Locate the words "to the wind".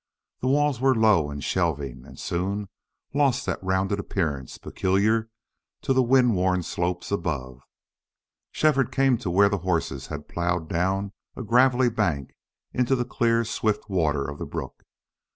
5.83-6.33